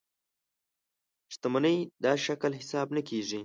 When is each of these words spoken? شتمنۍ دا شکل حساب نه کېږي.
شتمنۍ 1.33 1.77
دا 2.03 2.11
شکل 2.25 2.51
حساب 2.59 2.87
نه 2.95 3.01
کېږي. 3.07 3.39